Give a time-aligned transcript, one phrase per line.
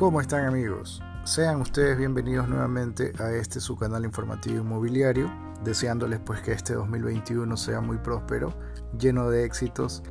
[0.00, 1.02] ¿Cómo están amigos?
[1.24, 5.30] Sean ustedes bienvenidos nuevamente a este su canal informativo inmobiliario,
[5.62, 8.58] deseándoles pues que este 2021 sea muy próspero,
[8.98, 10.02] lleno de éxitos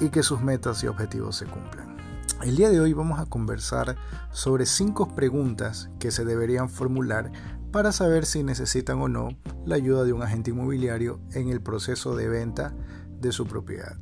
[0.00, 1.96] y que sus metas y objetivos se cumplan.
[2.42, 3.94] El día de hoy vamos a conversar
[4.32, 7.30] sobre cinco preguntas que se deberían formular
[7.70, 9.28] para saber si necesitan o no
[9.64, 12.74] la ayuda de un agente inmobiliario en el proceso de venta
[13.20, 13.96] de su propiedad.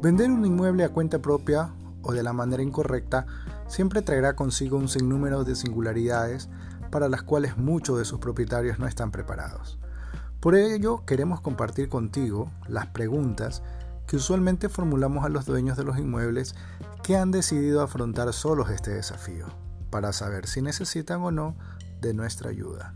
[0.00, 1.74] Vender un inmueble a cuenta propia
[2.06, 3.26] o de la manera incorrecta
[3.68, 6.48] siempre traerá consigo un sinnúmero de singularidades
[6.90, 9.78] para las cuales muchos de sus propietarios no están preparados.
[10.40, 13.62] Por ello, queremos compartir contigo las preguntas
[14.06, 16.54] que usualmente formulamos a los dueños de los inmuebles
[17.02, 19.46] que han decidido afrontar solos este desafío,
[19.90, 21.56] para saber si necesitan o no
[22.00, 22.94] de nuestra ayuda.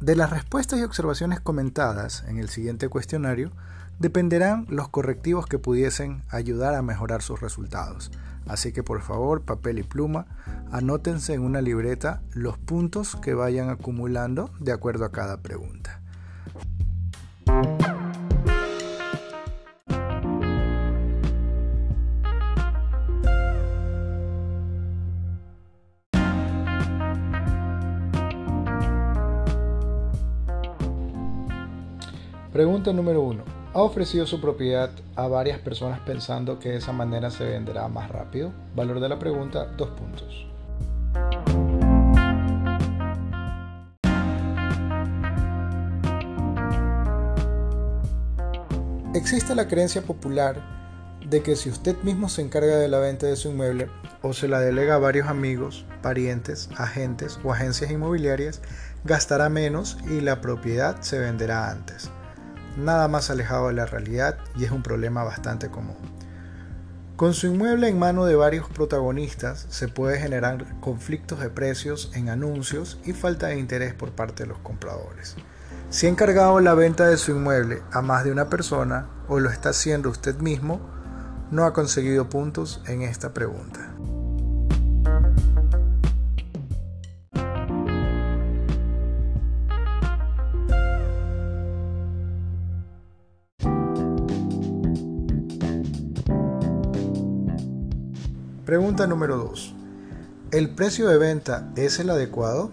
[0.00, 3.52] De las respuestas y observaciones comentadas en el siguiente cuestionario,
[3.98, 8.10] dependerán los correctivos que pudiesen ayudar a mejorar sus resultados.
[8.46, 10.26] Así que por favor, papel y pluma,
[10.70, 16.00] anótense en una libreta los puntos que vayan acumulando de acuerdo a cada pregunta.
[32.52, 33.61] Pregunta número 1.
[33.74, 38.10] ¿Ha ofrecido su propiedad a varias personas pensando que de esa manera se venderá más
[38.10, 38.52] rápido?
[38.76, 40.46] Valor de la pregunta, 2 puntos.
[49.14, 50.60] Existe la creencia popular
[51.26, 53.88] de que si usted mismo se encarga de la venta de su inmueble
[54.20, 58.60] o se la delega a varios amigos, parientes, agentes o agencias inmobiliarias,
[59.04, 62.10] gastará menos y la propiedad se venderá antes
[62.76, 65.96] nada más alejado de la realidad y es un problema bastante común.
[67.16, 72.28] Con su inmueble en mano de varios protagonistas se puede generar conflictos de precios en
[72.28, 75.36] anuncios y falta de interés por parte de los compradores.
[75.90, 79.50] Si ha encargado la venta de su inmueble a más de una persona o lo
[79.50, 80.80] está haciendo usted mismo,
[81.50, 83.91] no ha conseguido puntos en esta pregunta.
[98.72, 99.74] Pregunta número 2.
[100.50, 102.70] ¿El precio de venta es el adecuado?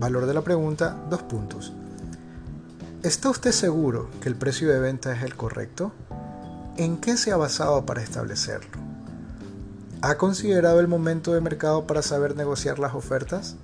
[0.00, 1.74] Valor de la pregunta, dos puntos.
[3.02, 5.92] ¿Está usted seguro que el precio de venta es el correcto?
[6.78, 8.78] ¿En qué se ha basado para establecerlo?
[10.00, 13.56] ¿Ha considerado el momento de mercado para saber negociar las ofertas?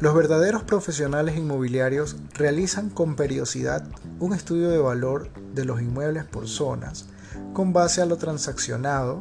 [0.00, 3.82] Los verdaderos profesionales inmobiliarios realizan con periodicidad
[4.20, 7.06] un estudio de valor de los inmuebles por zonas
[7.54, 9.20] con base a lo transaccionado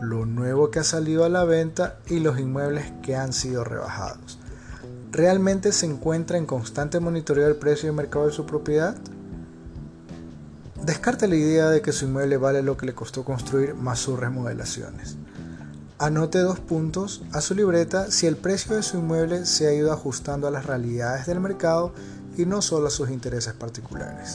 [0.00, 4.38] lo nuevo que ha salido a la venta y los inmuebles que han sido rebajados.
[5.12, 8.96] ¿Realmente se encuentra en constante monitoreo del precio de mercado de su propiedad?
[10.82, 14.18] Descarte la idea de que su inmueble vale lo que le costó construir más sus
[14.18, 15.16] remodelaciones.
[15.98, 19.92] Anote dos puntos a su libreta si el precio de su inmueble se ha ido
[19.92, 21.92] ajustando a las realidades del mercado
[22.38, 24.34] y no solo a sus intereses particulares.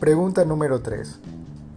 [0.00, 1.18] Pregunta número 3.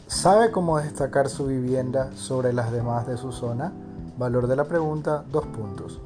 [0.08, 3.74] ¿Sabe cómo destacar su vivienda sobre las demás de su zona?
[4.18, 6.00] Valor de la pregunta, dos puntos.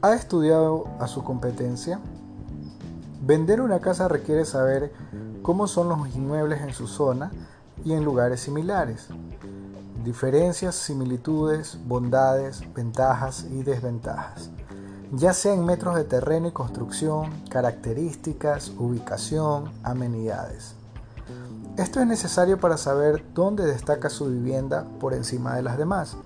[0.00, 1.98] ¿Ha estudiado a su competencia?
[3.20, 4.92] Vender una casa requiere saber
[5.42, 7.32] cómo son los inmuebles en su zona
[7.84, 9.08] y en lugares similares.
[10.04, 14.50] Diferencias, similitudes, bondades, ventajas y desventajas.
[15.10, 20.76] Ya sea en metros de terreno y construcción, características, ubicación, amenidades.
[21.76, 26.16] Esto es necesario para saber dónde destaca su vivienda por encima de las demás.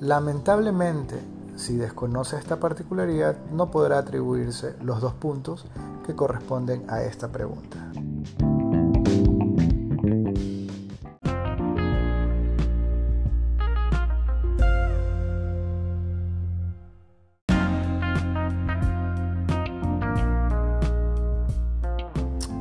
[0.00, 1.20] Lamentablemente,
[1.56, 5.66] si desconoce esta particularidad, no podrá atribuirse los dos puntos
[6.06, 7.78] que corresponden a esta pregunta.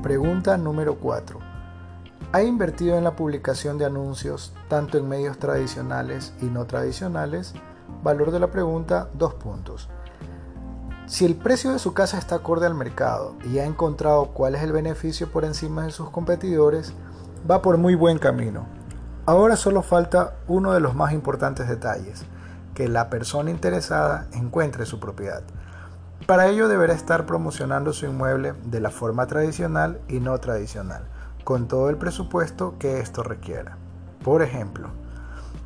[0.01, 1.56] Pregunta número 4.
[2.33, 7.53] Ha invertido en la publicación de anuncios tanto en medios tradicionales y no tradicionales.
[8.03, 9.89] Valor de la pregunta, dos puntos.
[11.05, 14.61] Si el precio de su casa está acorde al mercado y ha encontrado cuál es
[14.61, 16.93] el beneficio por encima de sus competidores,
[17.49, 18.65] va por muy buen camino.
[19.25, 22.25] Ahora solo falta uno de los más importantes detalles,
[22.73, 25.43] que la persona interesada encuentre su propiedad.
[26.25, 31.03] Para ello deberá estar promocionando su inmueble de la forma tradicional y no tradicional,
[31.47, 33.77] con todo el presupuesto que esto requiera.
[34.21, 34.89] Por ejemplo,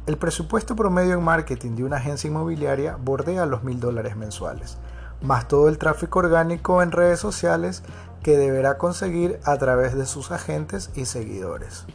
[0.06, 4.78] el presupuesto promedio en marketing de una agencia inmobiliaria bordea los mil dólares mensuales,
[5.24, 7.82] más todo el tráfico orgánico en redes sociales
[8.22, 11.88] que deberá conseguir a través de sus agentes y seguidores.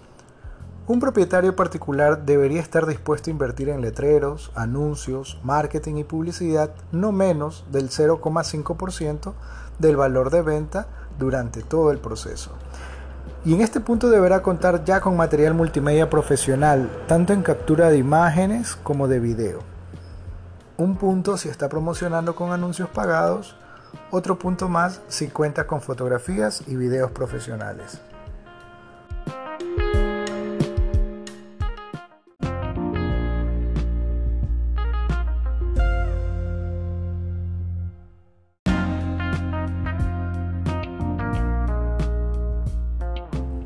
[0.88, 7.12] Un propietario particular debería estar dispuesto a invertir en letreros, anuncios, marketing y publicidad no
[7.12, 9.32] menos del 0,5%
[9.78, 10.88] del valor de venta
[11.20, 12.50] durante todo el proceso.
[13.46, 17.96] Y en este punto deberá contar ya con material multimedia profesional, tanto en captura de
[17.96, 19.60] imágenes como de video.
[20.76, 23.54] Un punto si está promocionando con anuncios pagados,
[24.10, 28.00] otro punto más si cuenta con fotografías y videos profesionales.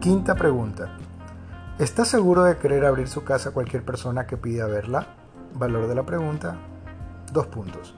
[0.00, 0.96] Quinta pregunta.
[1.78, 5.08] ¿Está seguro de querer abrir su casa a cualquier persona que pida verla?
[5.52, 6.56] Valor de la pregunta.
[7.34, 7.94] Dos puntos.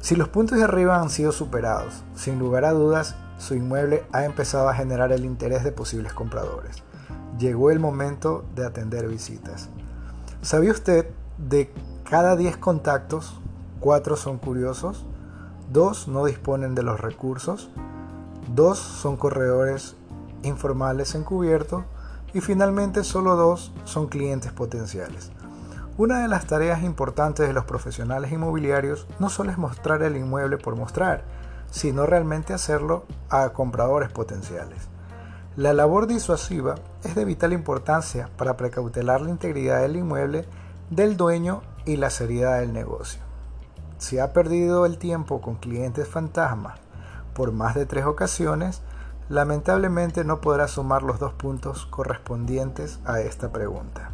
[0.00, 4.26] Si los puntos de arriba han sido superados, sin lugar a dudas, su inmueble ha
[4.26, 6.82] empezado a generar el interés de posibles compradores.
[7.38, 9.70] Llegó el momento de atender visitas.
[10.42, 11.08] ¿Sabía usted
[11.38, 11.72] de
[12.04, 13.40] cada 10 contactos,
[13.80, 15.06] 4 son curiosos,
[15.72, 17.70] 2 no disponen de los recursos,
[18.54, 19.96] 2 son corredores
[20.42, 21.84] informales encubiertos
[22.34, 25.30] y finalmente solo dos son clientes potenciales.
[25.98, 30.58] Una de las tareas importantes de los profesionales inmobiliarios no solo es mostrar el inmueble
[30.58, 31.24] por mostrar,
[31.70, 34.88] sino realmente hacerlo a compradores potenciales.
[35.56, 40.44] La labor disuasiva es de vital importancia para precautelar la integridad del inmueble
[40.90, 43.22] del dueño y la seriedad del negocio.
[43.96, 46.78] Si ha perdido el tiempo con clientes fantasmas
[47.32, 48.82] por más de tres ocasiones,
[49.28, 54.12] Lamentablemente no podrá sumar los dos puntos correspondientes a esta pregunta.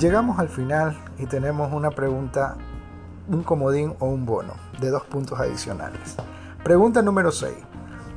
[0.00, 2.56] Llegamos al final y tenemos una pregunta,
[3.28, 6.16] un comodín o un bono de dos puntos adicionales.
[6.64, 7.54] Pregunta número 6.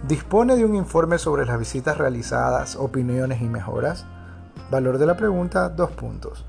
[0.05, 4.05] ¿Dispone de un informe sobre las visitas realizadas, opiniones y mejoras?
[4.71, 6.45] Valor de la pregunta, dos puntos.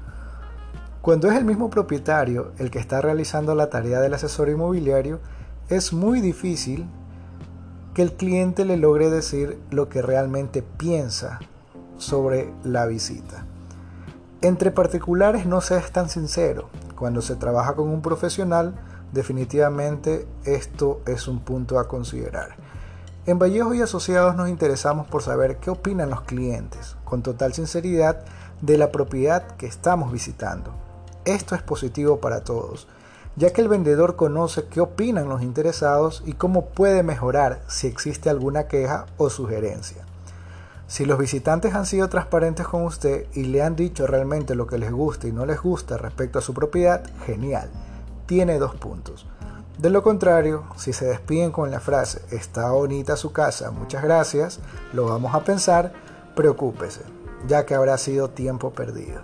[1.00, 5.18] Cuando es el mismo propietario el que está realizando la tarea del asesor inmobiliario,
[5.68, 6.86] es muy difícil
[7.94, 11.40] que el cliente le logre decir lo que realmente piensa
[11.96, 13.44] sobre la visita.
[14.40, 16.68] Entre particulares no se es tan sincero.
[16.96, 18.74] Cuando se trabaja con un profesional,
[19.12, 22.56] definitivamente esto es un punto a considerar.
[23.28, 28.24] En Vallejo y Asociados nos interesamos por saber qué opinan los clientes, con total sinceridad,
[28.62, 30.72] de la propiedad que estamos visitando.
[31.26, 32.88] Esto es positivo para todos,
[33.36, 38.30] ya que el vendedor conoce qué opinan los interesados y cómo puede mejorar si existe
[38.30, 40.06] alguna queja o sugerencia.
[40.86, 44.78] Si los visitantes han sido transparentes con usted y le han dicho realmente lo que
[44.78, 47.68] les gusta y no les gusta respecto a su propiedad, genial.
[48.24, 49.26] Tiene dos puntos.
[49.78, 54.58] De lo contrario, si se despiden con la frase está bonita su casa, muchas gracias,
[54.92, 55.92] lo vamos a pensar,
[56.34, 57.02] preocúpese,
[57.46, 59.22] ya que habrá sido tiempo perdido.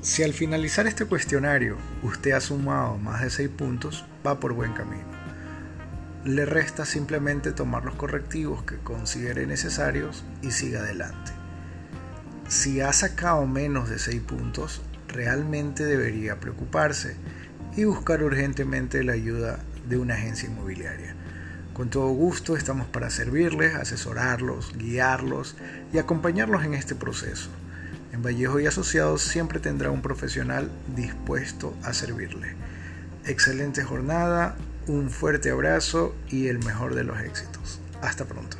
[0.00, 4.72] Si al finalizar este cuestionario usted ha sumado más de 6 puntos, va por buen
[4.72, 5.13] camino
[6.24, 11.32] le resta simplemente tomar los correctivos que considere necesarios y siga adelante.
[12.48, 17.16] Si ha sacado menos de 6 puntos, realmente debería preocuparse
[17.76, 21.14] y buscar urgentemente la ayuda de una agencia inmobiliaria.
[21.74, 25.56] Con todo gusto estamos para servirles, asesorarlos, guiarlos
[25.92, 27.50] y acompañarlos en este proceso.
[28.12, 32.54] En Vallejo y Asociados siempre tendrá un profesional dispuesto a servirle.
[33.26, 37.80] Excelente jornada, un fuerte abrazo y el mejor de los éxitos.
[38.02, 38.56] Hasta pronto.